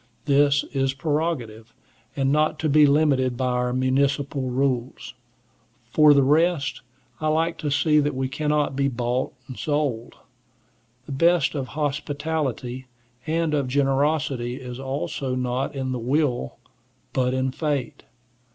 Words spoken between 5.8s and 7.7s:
For the rest, I like to